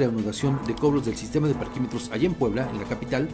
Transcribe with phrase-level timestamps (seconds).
[0.00, 3.28] reanudación de cobros del sistema de parquímetros allá en Puebla, en la capital,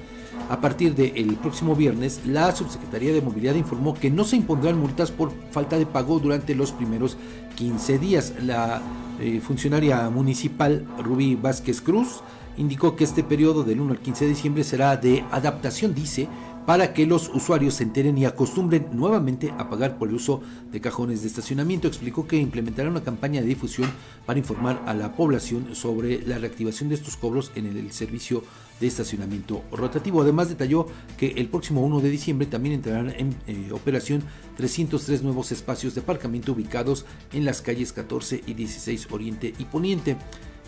[0.49, 5.11] a partir del próximo viernes, la Subsecretaría de Movilidad informó que no se impondrán multas
[5.11, 7.17] por falta de pago durante los primeros
[7.57, 8.35] 15 días.
[8.43, 8.81] La
[9.21, 12.21] eh, funcionaria municipal Rubí Vázquez Cruz
[12.57, 16.29] indicó que este periodo del 1 al 15 de diciembre será de adaptación, dice,
[16.67, 20.43] para que los usuarios se enteren y acostumbren nuevamente a pagar por el uso
[20.73, 21.87] de cajones de estacionamiento.
[21.87, 23.89] Explicó que implementará una campaña de difusión
[24.27, 28.43] para informar a la población sobre la reactivación de estos cobros en el servicio
[28.81, 30.23] de estacionamiento rotativo.
[30.23, 34.23] Además detalló que el próximo 1 de diciembre también entrarán en eh, operación
[34.57, 40.17] 303 nuevos espacios de aparcamiento ubicados en las calles 14 y 16 Oriente y Poniente.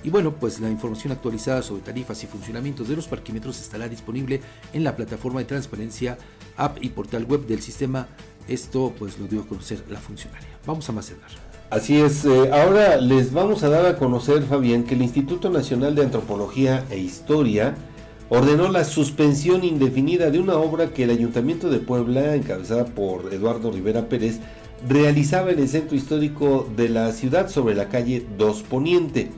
[0.05, 4.41] Y bueno, pues la información actualizada sobre tarifas y funcionamientos de los parquímetros estará disponible
[4.73, 6.19] en la plataforma de transparencia,
[6.57, 8.09] app y portal web del sistema.
[8.47, 10.49] Esto pues lo dio a conocer la funcionaria.
[10.67, 11.13] Vamos a más
[11.71, 15.95] Así es, eh, ahora les vamos a dar a conocer, Fabián, que el Instituto Nacional
[15.95, 17.75] de Antropología e Historia
[18.31, 23.71] ordenó la suspensión indefinida de una obra que el Ayuntamiento de Puebla, encabezada por Eduardo
[23.71, 24.41] Rivera Pérez,
[24.89, 29.31] realizaba en el centro histórico de la ciudad sobre la calle 2 Poniente.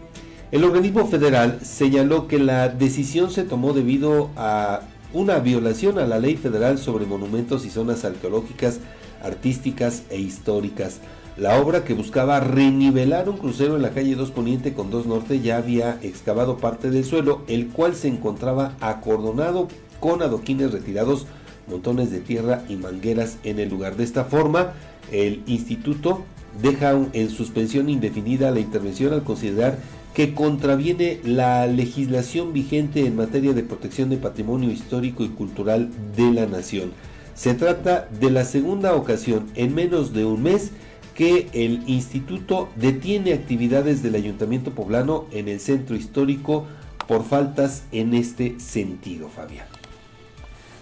[0.52, 4.80] El organismo federal señaló que la decisión se tomó debido a
[5.12, 8.80] una violación a la ley federal sobre monumentos y zonas arqueológicas,
[9.22, 10.98] artísticas e históricas.
[11.36, 15.40] La obra que buscaba renivelar un crucero en la calle 2 Poniente con 2 Norte
[15.40, 19.68] ya había excavado parte del suelo, el cual se encontraba acordonado
[20.00, 21.26] con adoquines retirados,
[21.68, 23.96] montones de tierra y mangueras en el lugar.
[23.96, 24.72] De esta forma,
[25.12, 26.24] el instituto
[26.60, 29.78] deja en suspensión indefinida la intervención al considerar
[30.14, 36.32] que contraviene la legislación vigente en materia de protección de patrimonio histórico y cultural de
[36.32, 36.92] la nación.
[37.34, 40.72] Se trata de la segunda ocasión en menos de un mes
[41.14, 46.66] que el instituto detiene actividades del ayuntamiento poblano en el centro histórico
[47.06, 49.79] por faltas en este sentido, Fabián.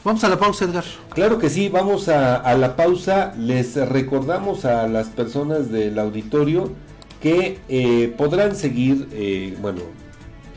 [0.09, 0.85] Vamos a la pausa, Edgar.
[1.11, 3.35] Claro que sí, vamos a, la pausa.
[3.37, 6.73] Les recordamos a las personas del auditorio
[7.21, 9.83] que eh, podrán seguir, eh, bueno,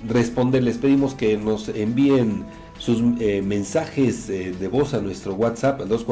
[0.08, 0.64] responder.
[0.64, 2.46] Les pedimos que nos envíen
[2.78, 6.08] sus eh, mensajes de voz a nuestro WhatsApp al 242